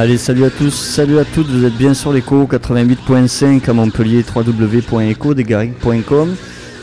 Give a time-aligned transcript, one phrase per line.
[0.00, 4.24] Allez, salut à tous, salut à toutes, vous êtes bien sur l'écho 88.5 à Montpellier,
[4.34, 6.36] www.ecodesgarrigues.com.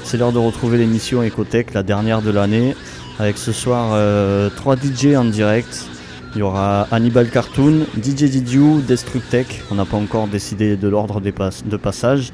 [0.03, 2.75] C'est l'heure de retrouver l'émission Ecotech, la dernière de l'année,
[3.17, 5.87] avec ce soir euh, 3 DJ en direct.
[6.35, 11.19] Il y aura Hannibal Cartoon, DJ Didiou, Destructech, on n'a pas encore décidé de l'ordre
[11.19, 12.31] de passage.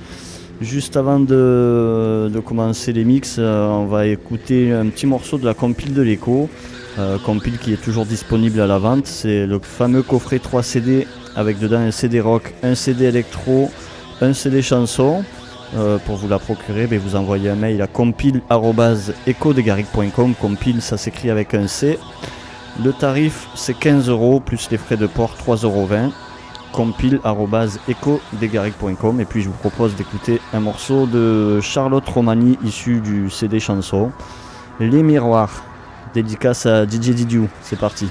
[0.59, 5.45] Juste avant de, de commencer les mix, euh, on va écouter un petit morceau de
[5.45, 6.49] la compile de l'écho.
[6.99, 9.07] Euh, compile qui est toujours disponible à la vente.
[9.07, 13.71] C'est le fameux coffret 3 CD avec dedans un CD rock, un CD électro,
[14.21, 15.23] un CD chanson.
[15.75, 20.35] Euh, pour vous la procurer, ben, vous envoyez un mail à compile.ecodegaric.com.
[20.39, 21.97] Compile, ça s'écrit avec un C.
[22.83, 25.89] Le tarif, c'est 15 euros plus les frais de port, 3,20 euros.
[26.73, 29.19] compile.ecodegaric.com.
[29.19, 34.11] Et puis, je vous propose d'écouter un morceau de Charlotte Romani issu du CD chanson.
[34.79, 35.63] Les miroirs.
[36.13, 37.49] Dédicace à DJ Didiou.
[37.61, 38.09] C'est parti.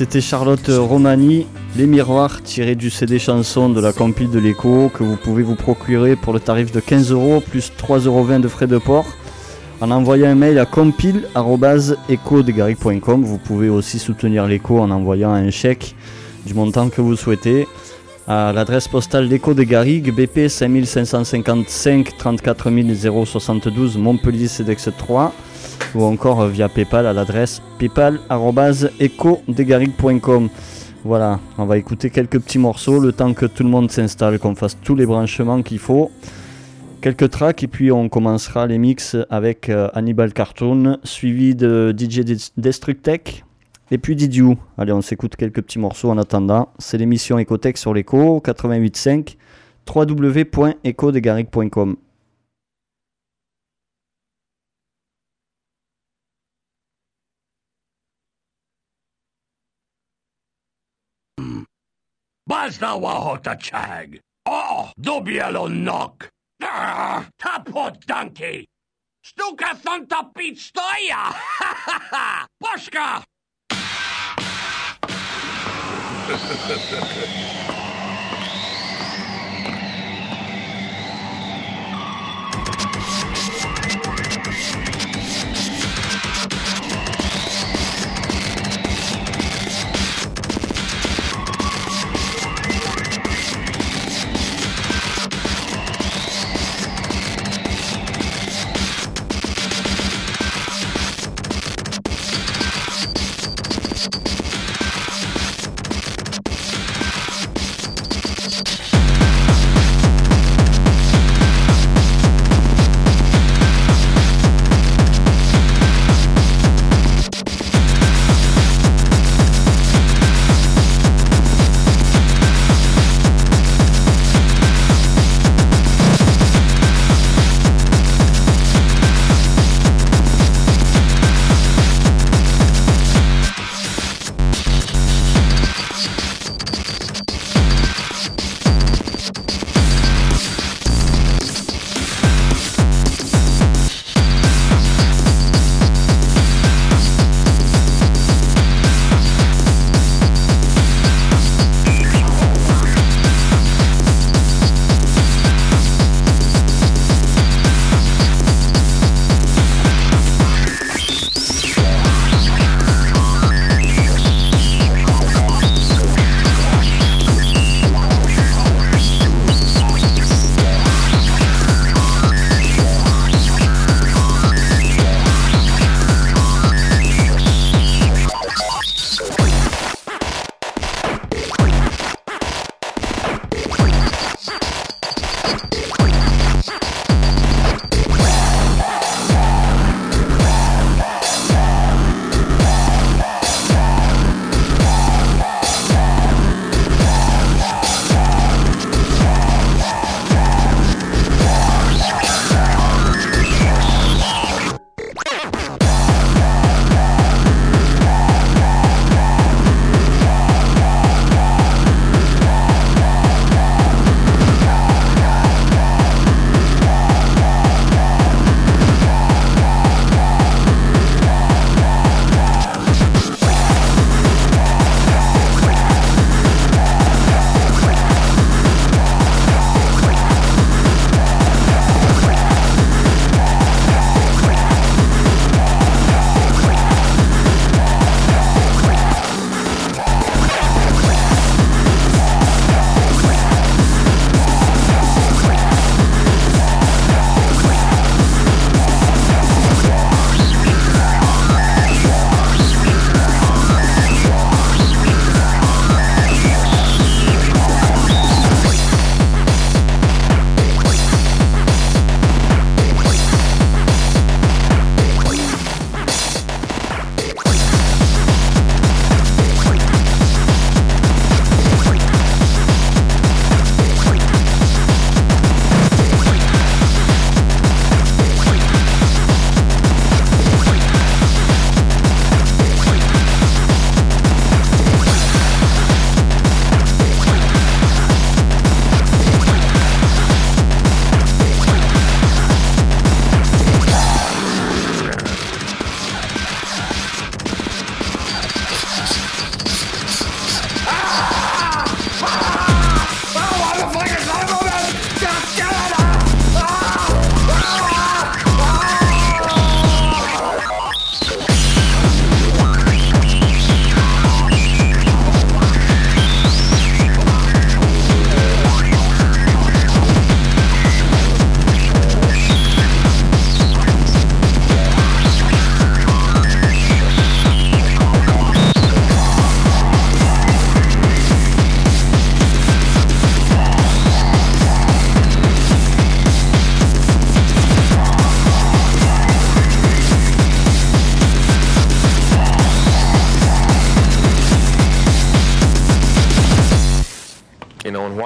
[0.00, 1.46] C'était Charlotte Romani,
[1.76, 5.56] Les Miroirs, tirés du CD chanson de la compile de l'écho, que vous pouvez vous
[5.56, 9.04] procurer pour le tarif de 15 euros plus 3,20 euros de frais de port.
[9.82, 13.24] En envoyant un mail à compile.ecodegaric.com.
[13.24, 15.94] Vous pouvez aussi soutenir l'écho en envoyant un chèque
[16.46, 17.68] du montant que vous souhaitez
[18.26, 22.70] à l'adresse postale l'écho des Garrigues, BP 5555 34
[23.26, 25.34] 072 Montpellier CEDEX 3
[25.94, 30.48] ou encore via PayPal à l'adresse paypal.ecodegarigue.com.
[31.04, 34.54] Voilà, on va écouter quelques petits morceaux le temps que tout le monde s'installe, qu'on
[34.54, 36.10] fasse tous les branchements qu'il faut.
[37.00, 42.20] Quelques tracks et puis on commencera les mix avec euh, Hannibal Cartoon, suivi de DJ
[42.20, 43.44] Des- Destructech
[43.90, 44.58] et puis Didiou.
[44.76, 46.68] Allez, on s'écoute quelques petits morceaux en attendant.
[46.78, 49.36] C'est l'émission Ecotech sur l'écho 88.5
[62.50, 64.18] Bazna wahota chag.
[64.44, 66.28] Oh, dubielo nok.
[66.60, 68.66] Ah, Tapot donkey.
[69.22, 71.30] Stuka thunta beat stoya.
[71.30, 72.46] Ha ha ha.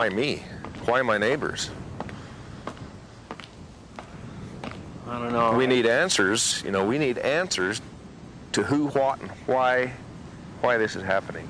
[0.05, 0.43] why me?
[0.85, 1.71] Why my neighbors?
[5.09, 5.53] I don't know.
[5.53, 6.63] We need answers.
[6.63, 7.81] You know, we need answers
[8.53, 9.93] to who, what, and why,
[10.61, 11.49] why this is happening.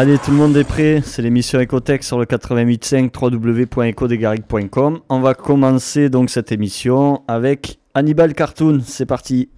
[0.00, 1.02] Allez, tout le monde est prêt.
[1.04, 5.00] C'est l'émission Ecotech sur le 88.5 www.ecodegaric.com.
[5.08, 8.78] On va commencer donc cette émission avec Hannibal Cartoon.
[8.84, 9.48] C'est parti.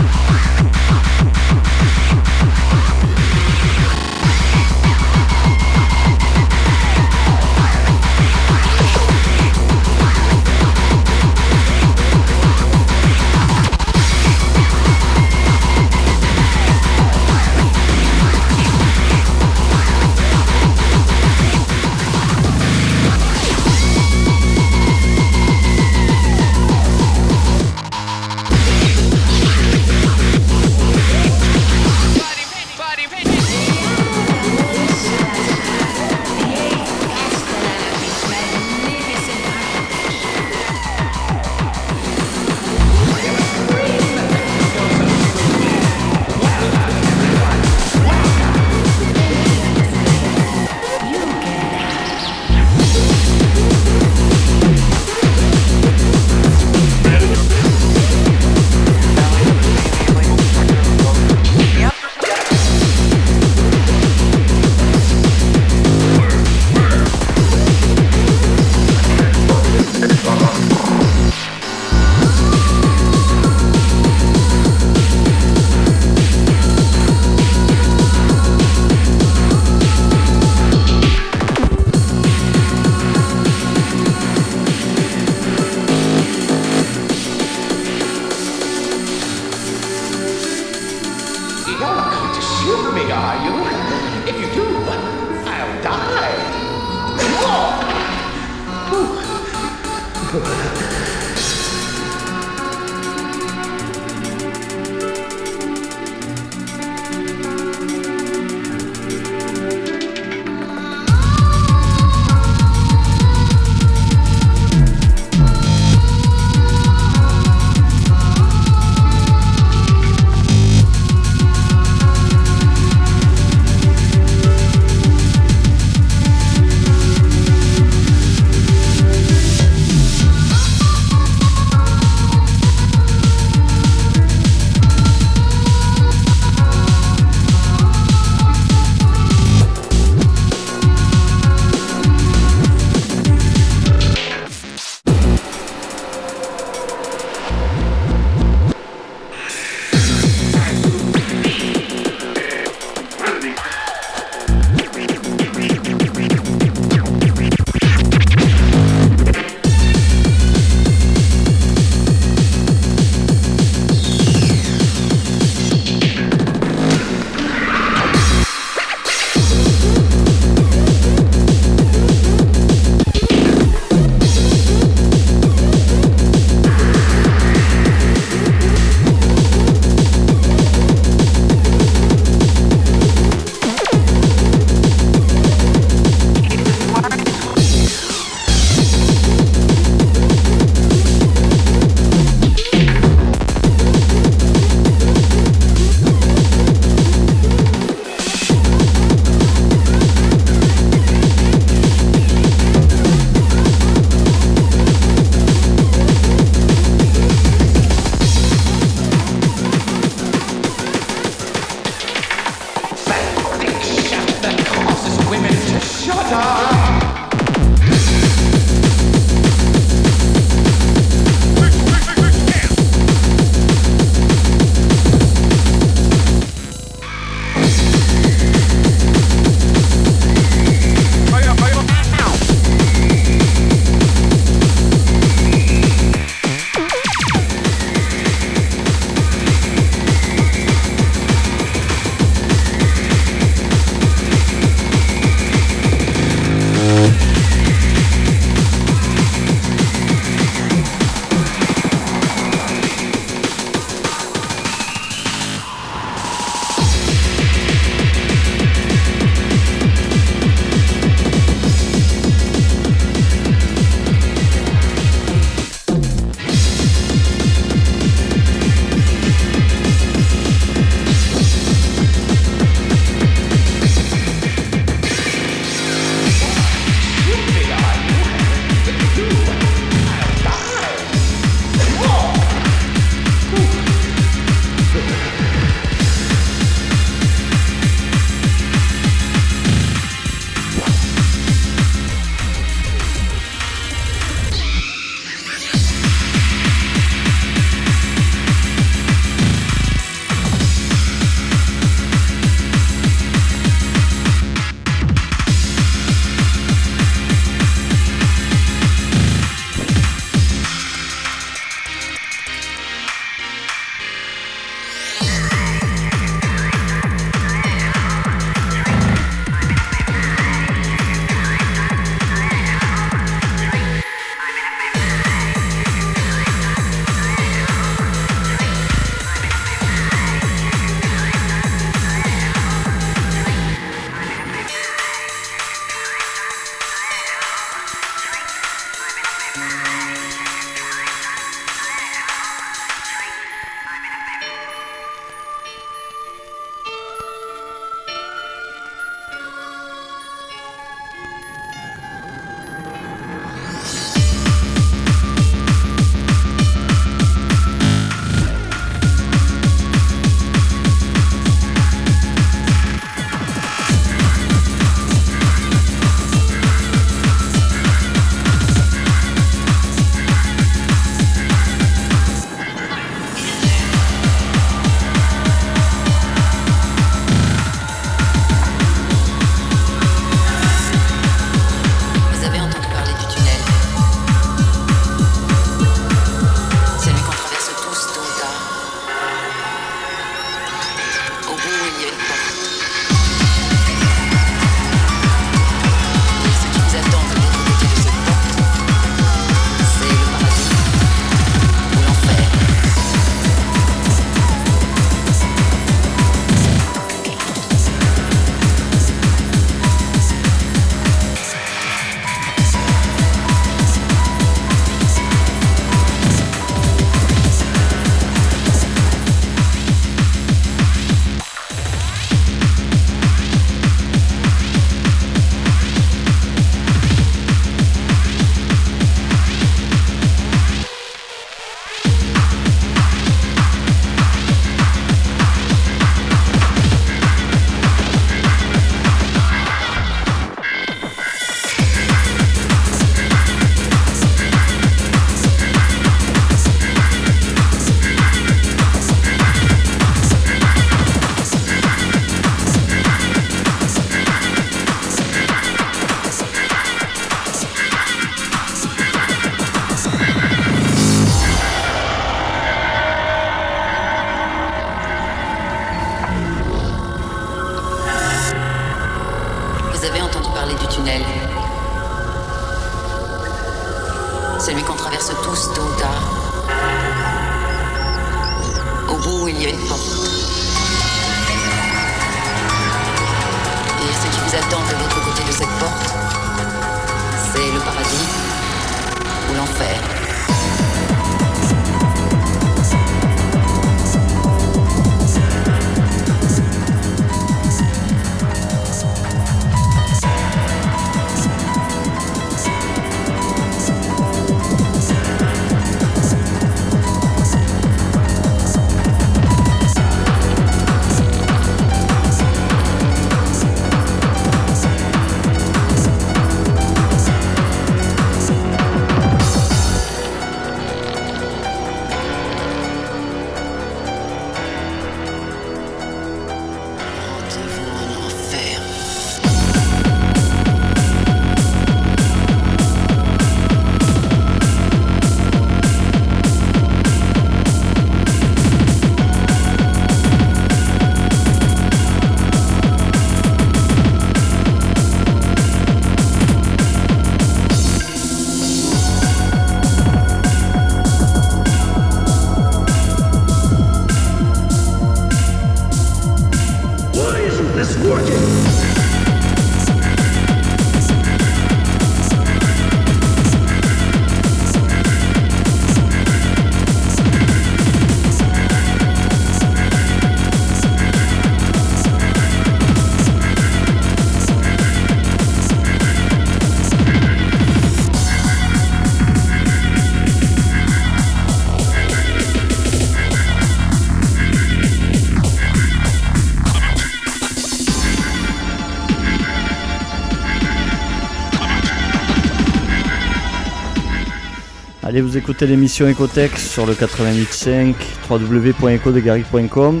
[595.12, 597.94] Allez, vous écoutez l'émission Ecotech sur le 88.5
[598.30, 600.00] www.ecodegaric.com.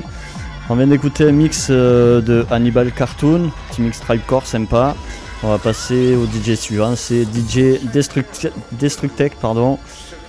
[0.70, 4.96] On vient d'écouter un mix euh, de Hannibal Cartoon, petit mix Tribecore sympa.
[5.42, 9.78] On va passer au DJ suivant, c'est DJ Destruct Destructech, pardon,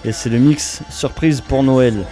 [0.04, 2.06] et c'est le mix surprise pour Noël.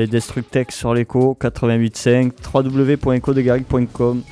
[0.00, 4.22] Allez, Destructech sur l'écho, 88.5, www.echodegaric.com.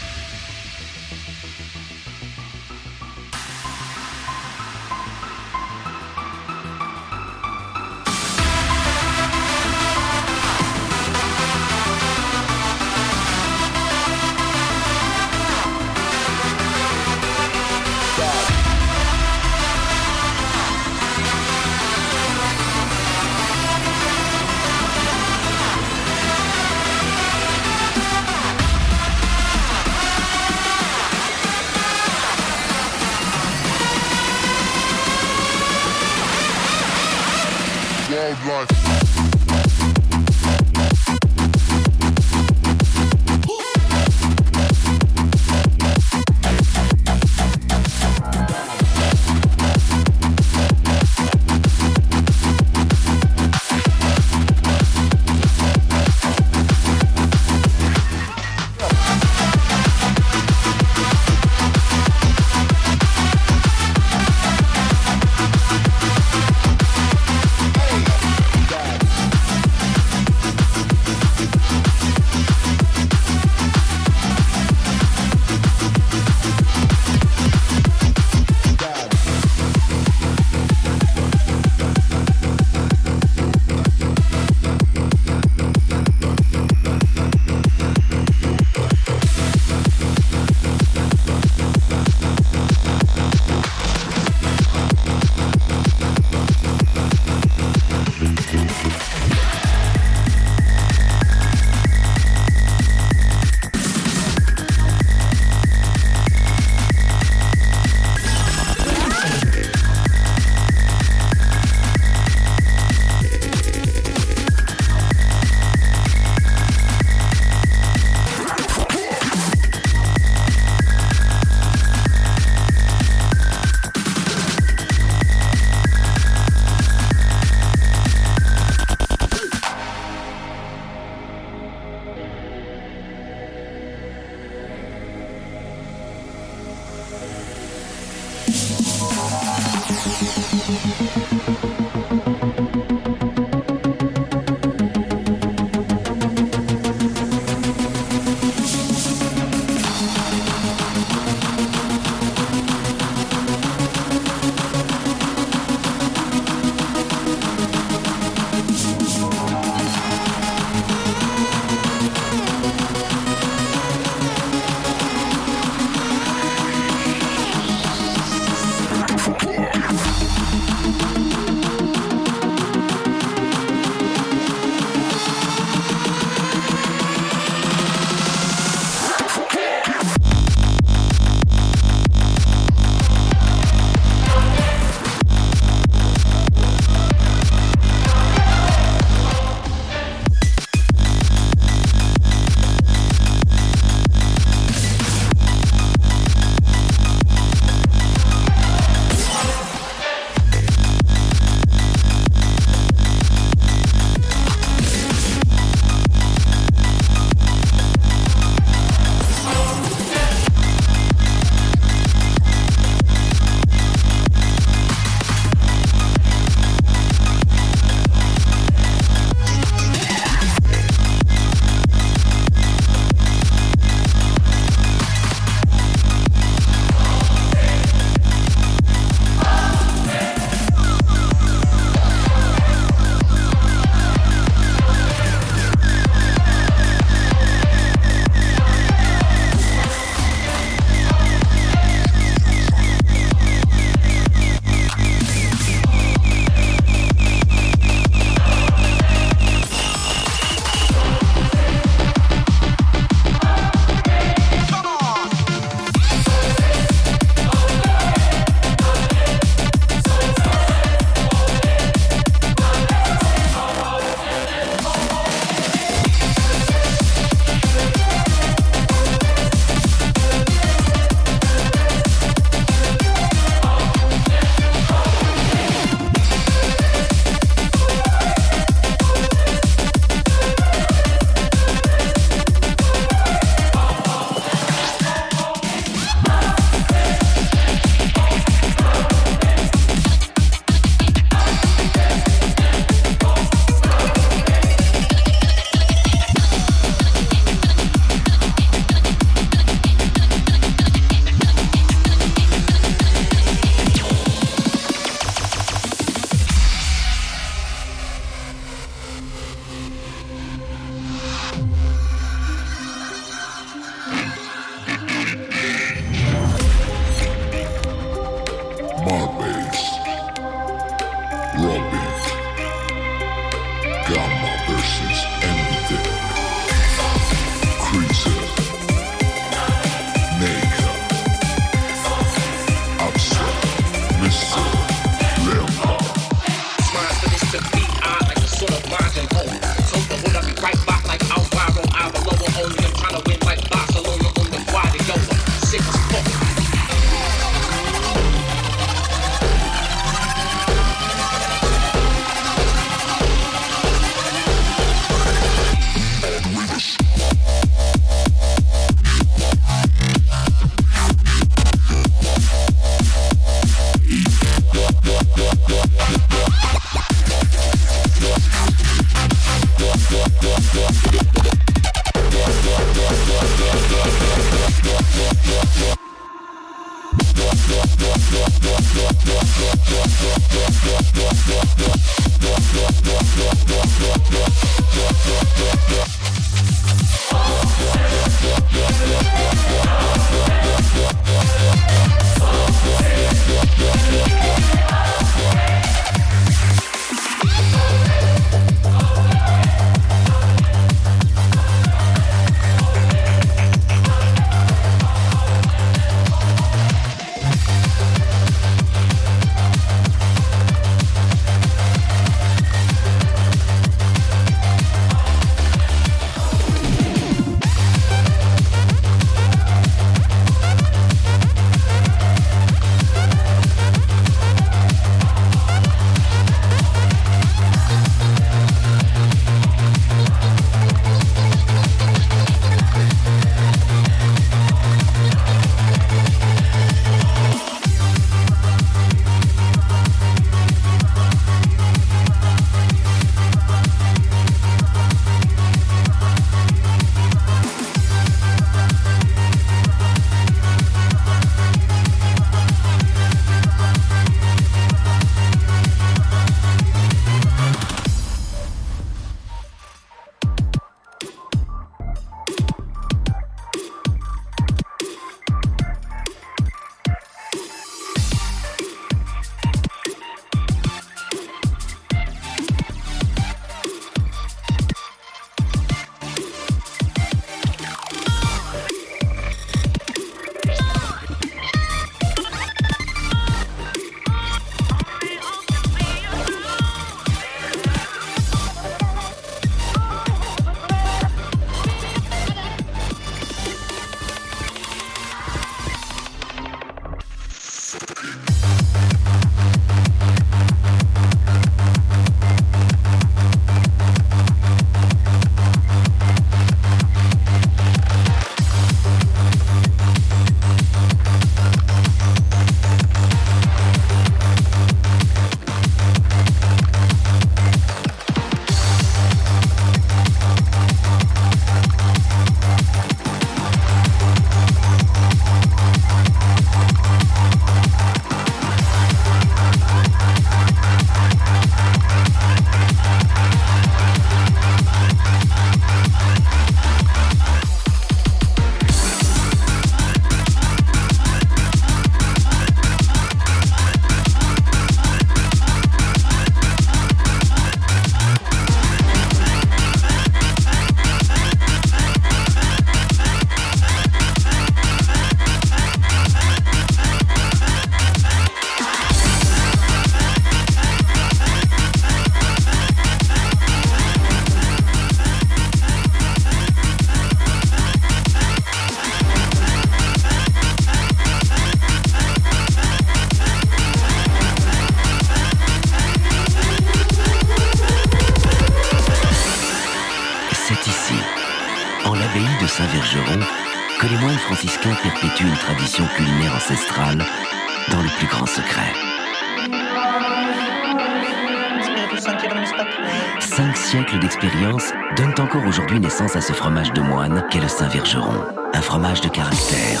[597.00, 598.44] de moine qu'est le Saint-Vergeron.
[598.74, 600.00] Un fromage de caractère,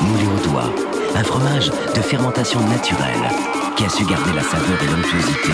[0.00, 0.70] moulé au doigt,
[1.14, 3.30] un fromage de fermentation naturelle
[3.76, 5.52] qui a su garder la saveur et l'onctuosité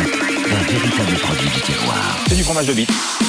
[0.48, 2.18] d'un véritable produit du terroir.
[2.28, 3.19] C'est du fromage de bite.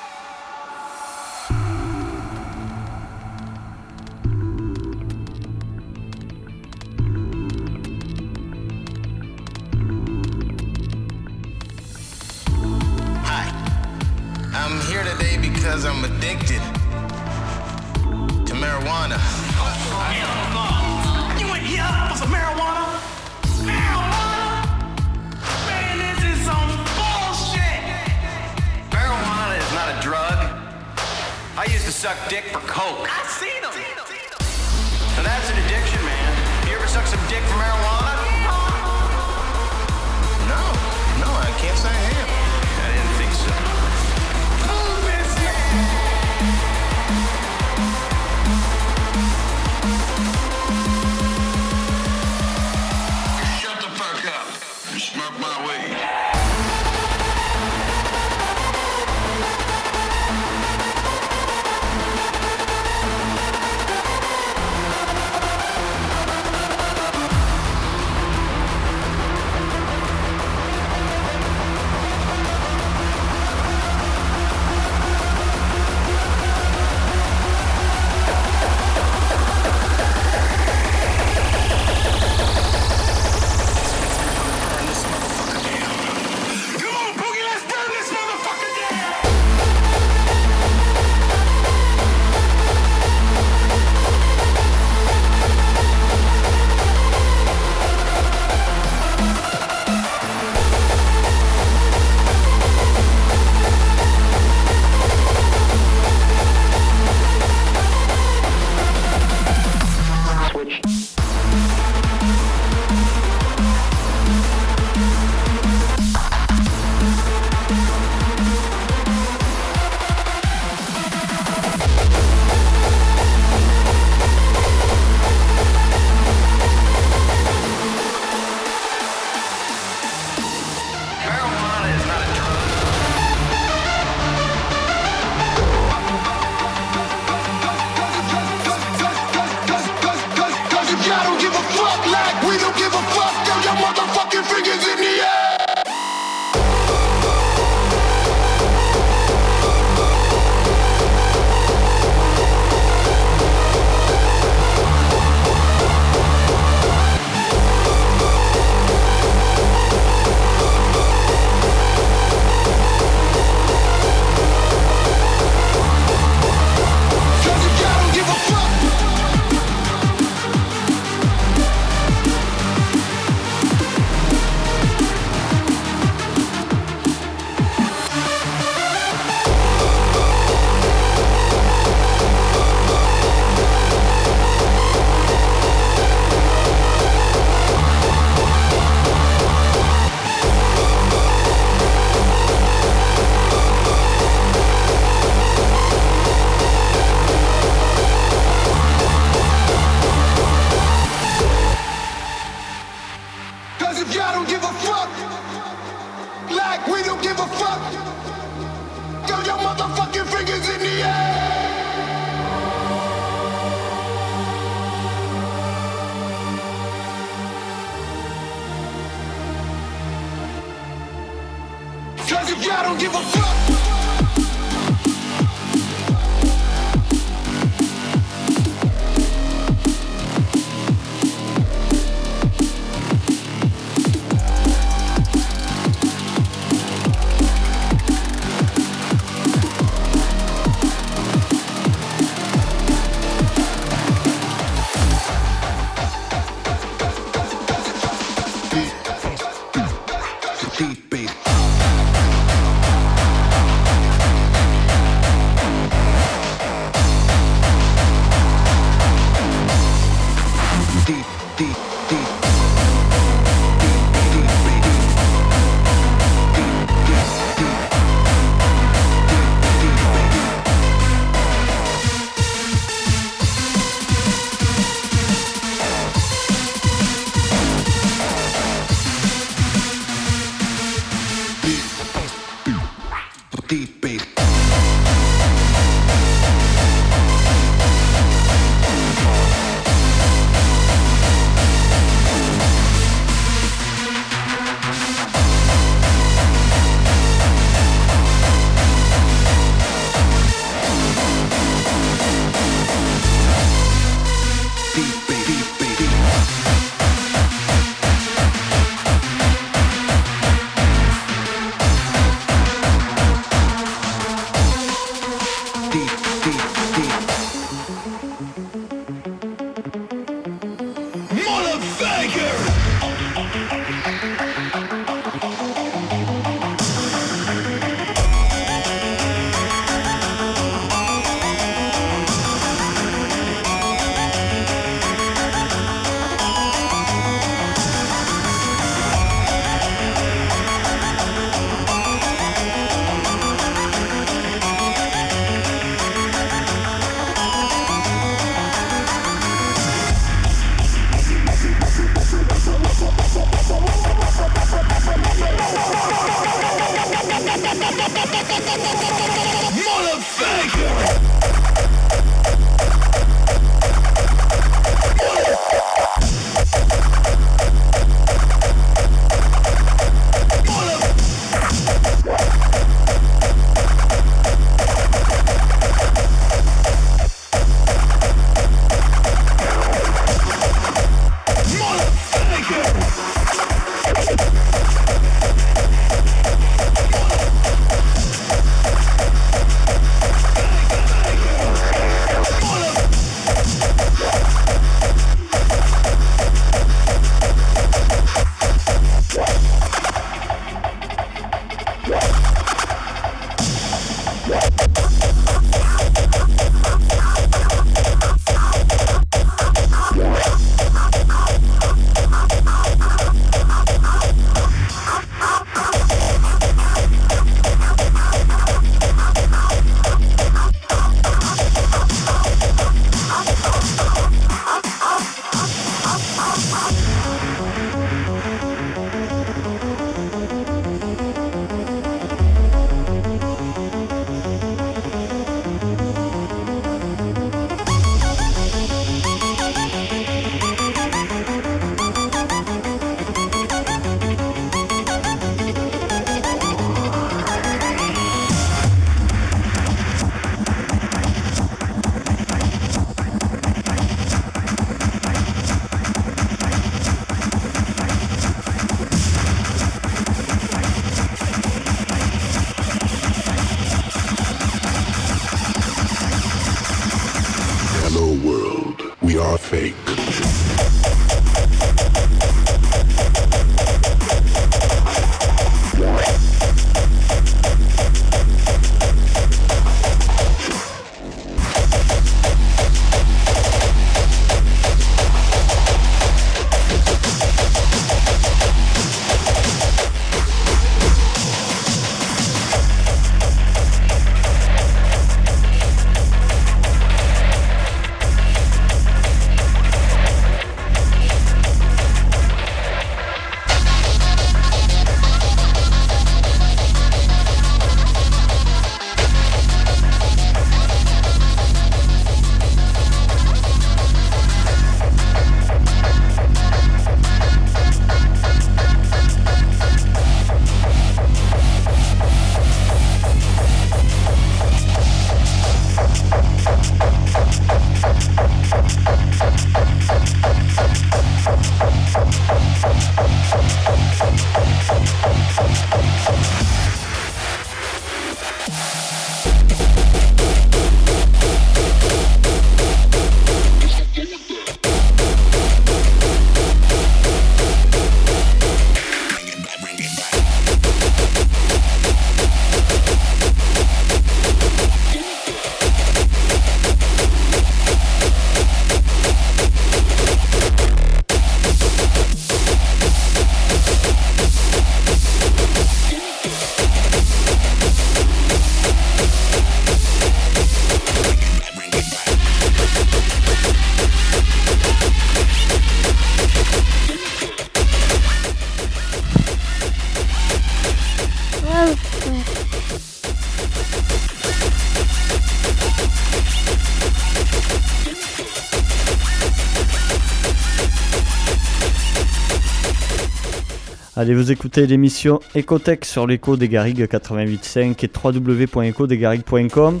[594.24, 600.00] Allez, vous écoutez l'émission Ecotech sur l'écho des Garrigues 88.5 et www.ecodesgarrigues.com.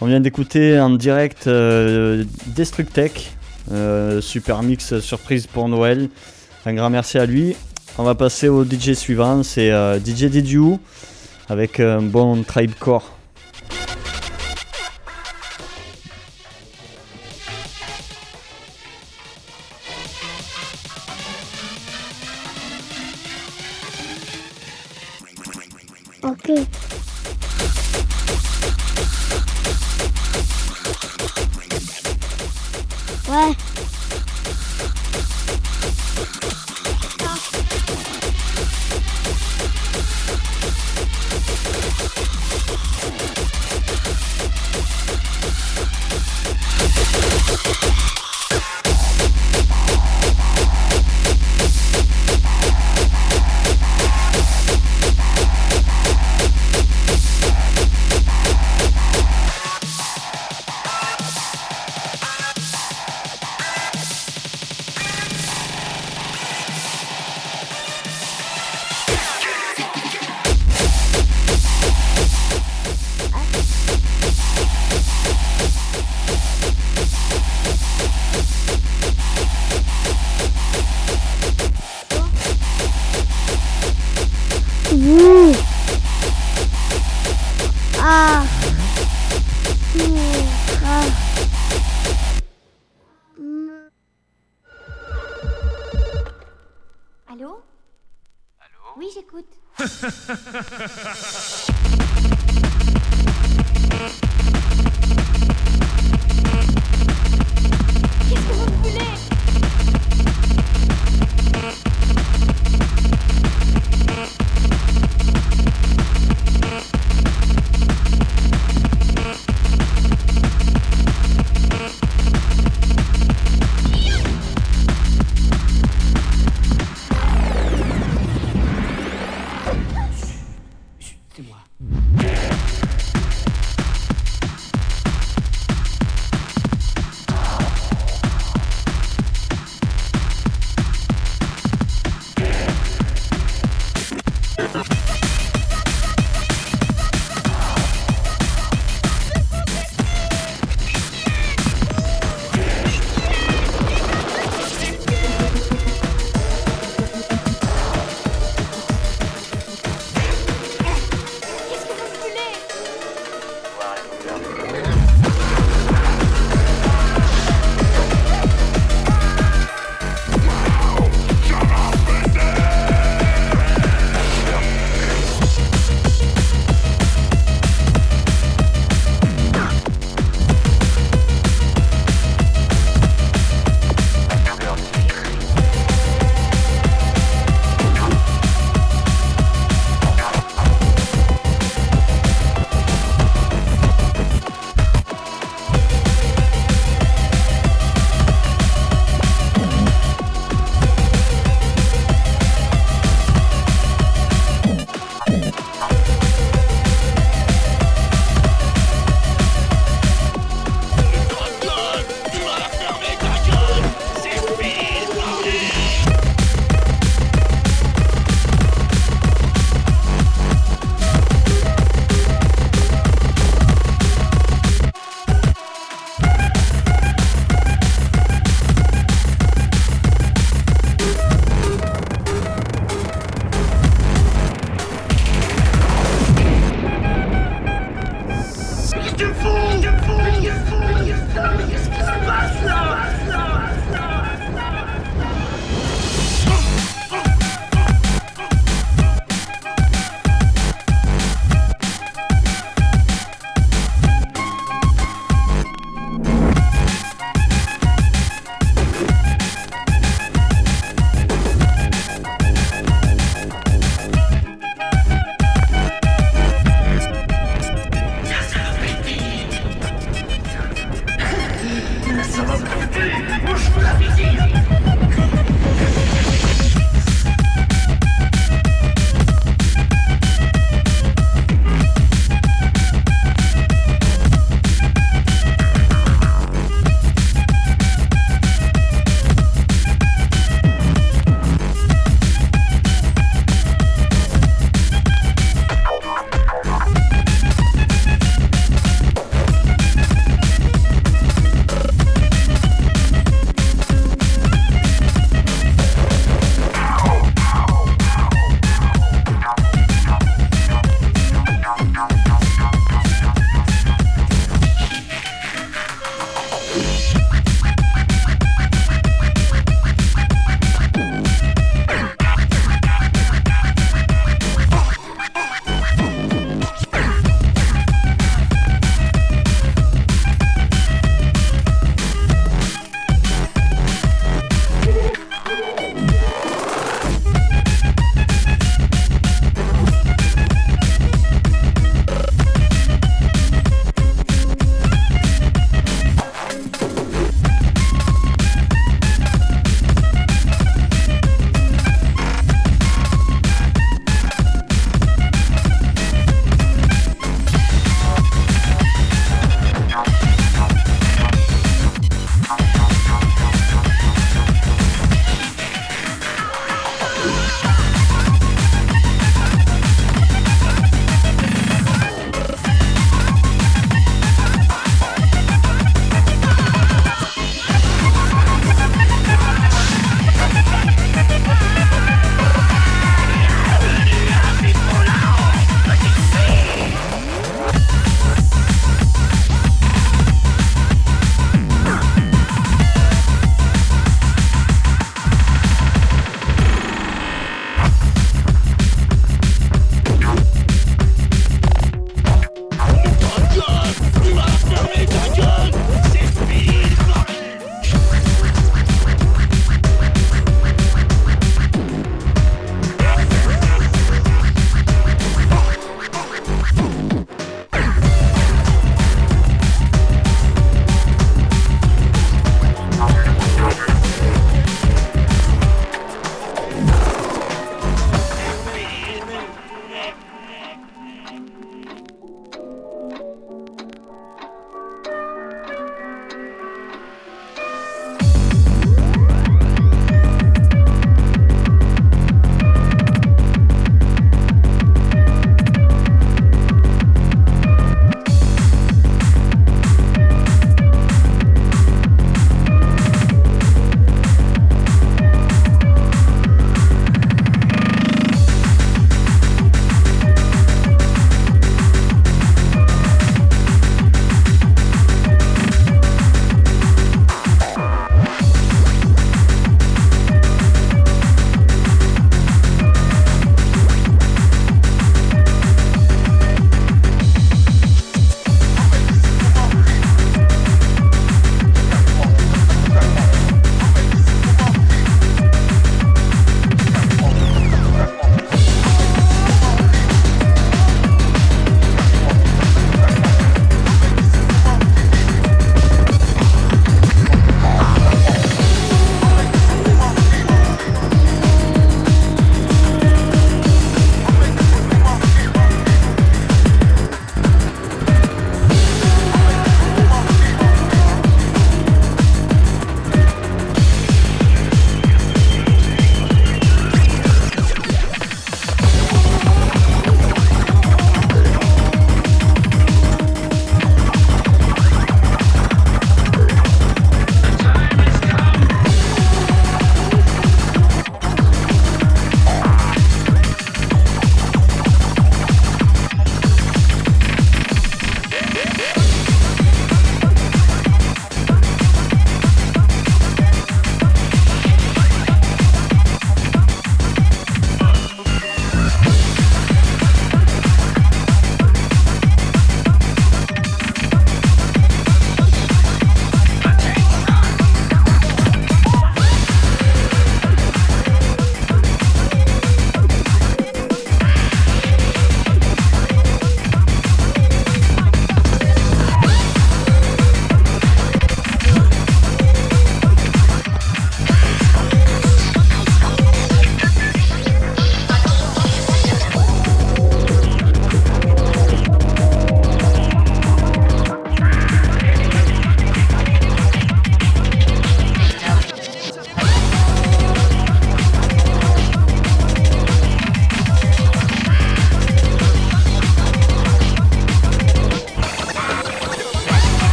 [0.00, 3.36] On vient d'écouter en direct euh, Destructech,
[3.70, 6.08] euh, super mix surprise pour Noël.
[6.64, 7.56] Un grand merci à lui.
[7.98, 10.80] On va passer au DJ suivant, c'est euh, DJ Didiou
[11.50, 13.02] avec un bon tribecore.
[13.02, 13.17] Ok.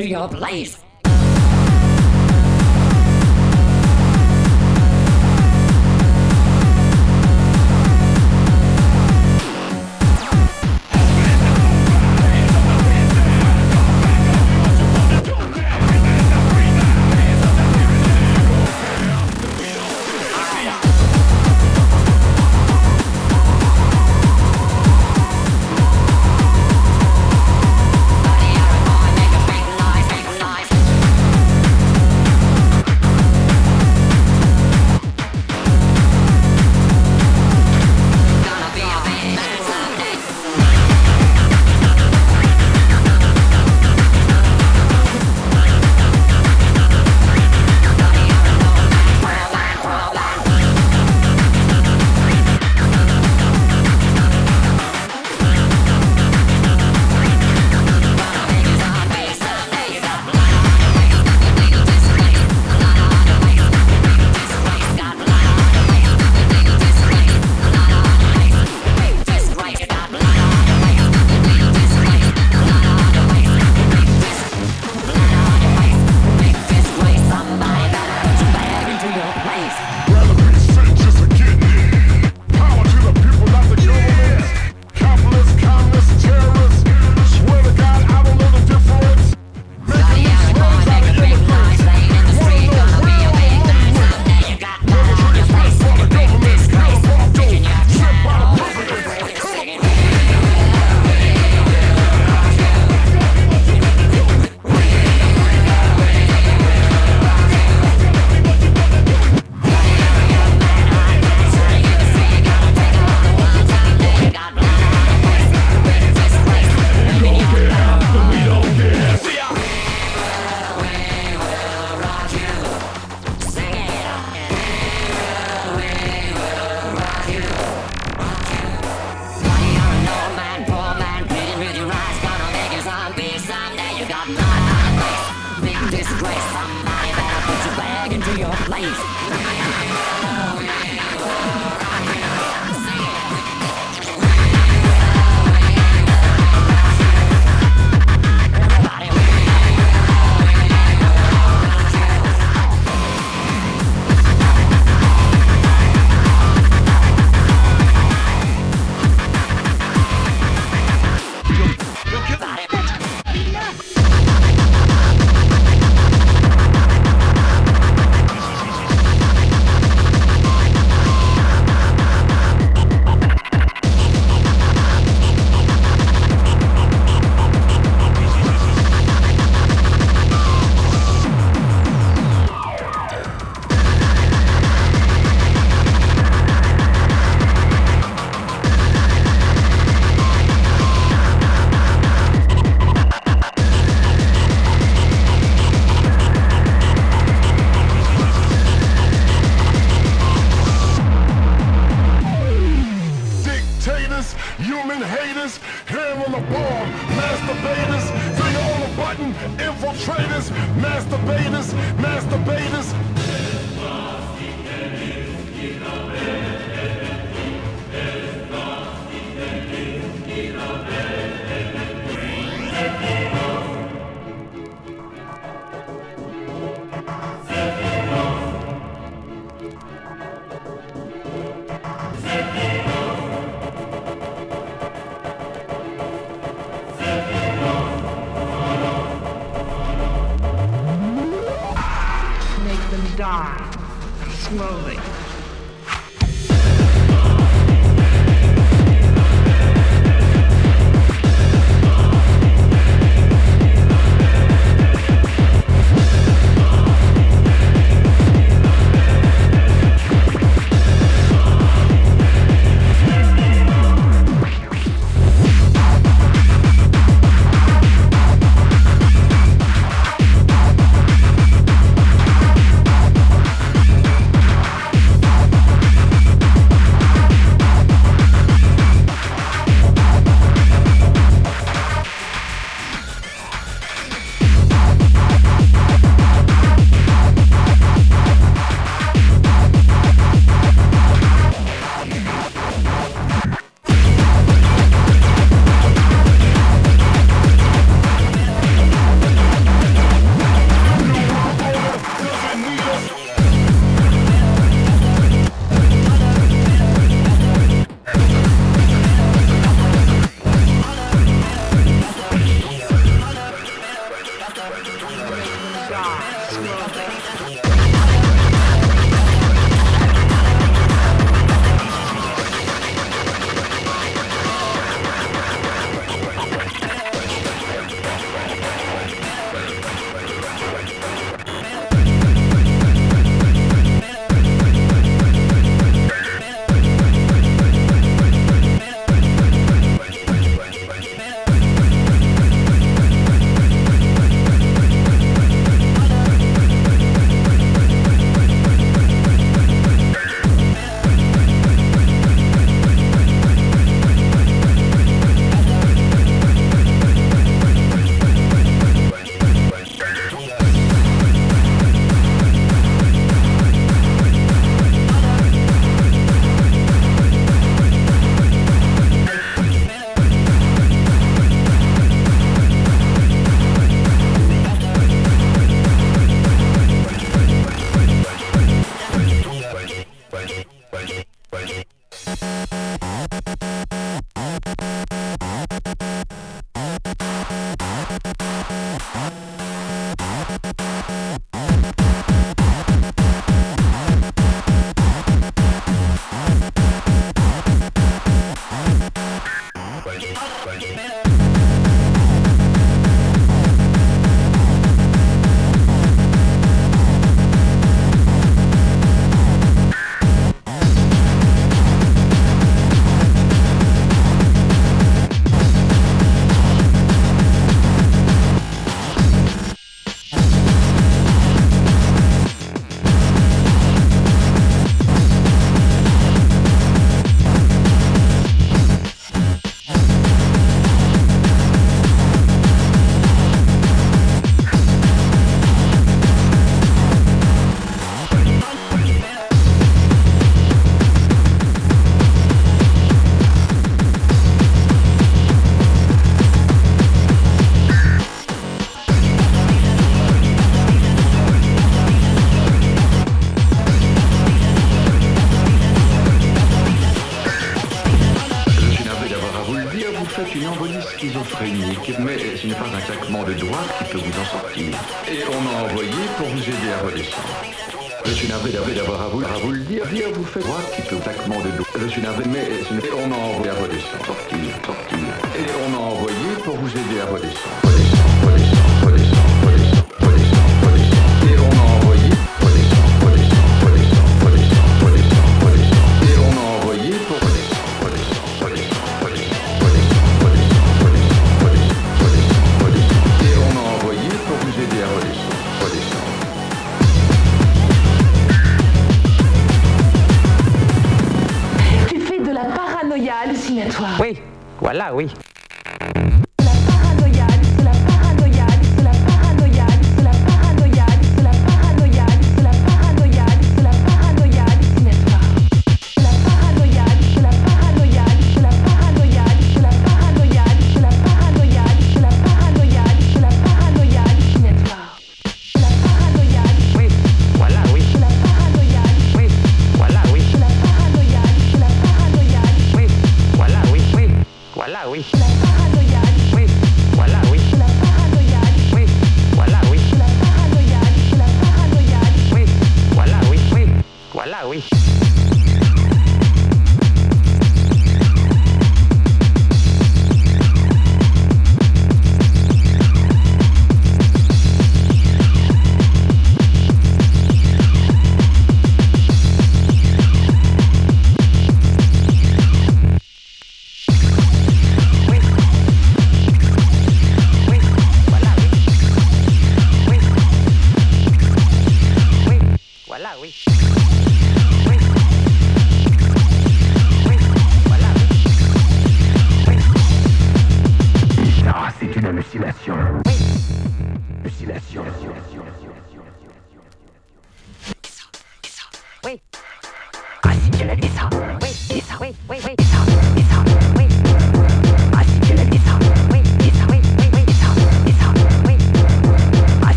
[0.00, 0.79] to your place.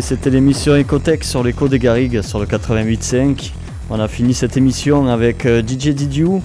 [0.00, 3.52] C'était l'émission Ecotech sur l'écho des Garrigues sur le 88.5.
[3.90, 6.42] On a fini cette émission avec euh, DJ Didiou.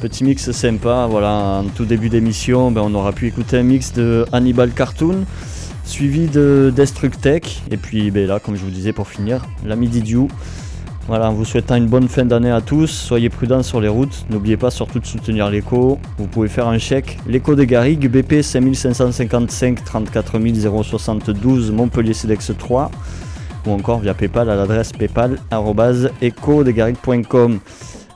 [0.00, 3.92] Petit mix sympa, voilà, en tout début d'émission, ben, on aura pu écouter un mix
[3.92, 5.24] de Hannibal Cartoon,
[5.84, 10.28] suivi de Destructech, et puis ben, là, comme je vous disais pour finir, l'ami Didiou.
[11.06, 14.24] Voilà, en vous souhaitant une bonne fin d'année à tous, soyez prudents sur les routes,
[14.30, 18.40] n'oubliez pas surtout de soutenir l'écho, vous pouvez faire un chèque, l'écho des Garrigues, BP
[18.40, 20.38] 5555 34
[20.82, 22.90] 072 Montpellier Cedex 3,
[23.66, 27.58] ou encore via Paypal à l'adresse paypal.ecodesgarrigues.com.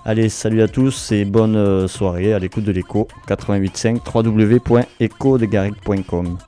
[0.07, 6.39] Allez, salut à tous et bonne euh, soirée à l'écoute de l'écho 88.5 www.ecodesgarrigues.com.